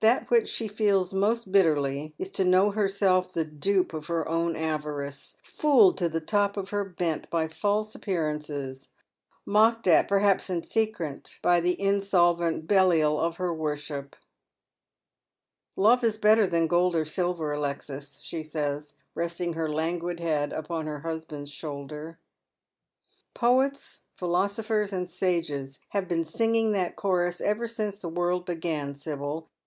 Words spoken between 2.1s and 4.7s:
is to know herself the dupe of her own